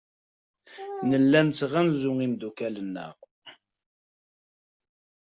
[1.09, 3.15] Nella nettɣanzu imeddukal-nteɣ.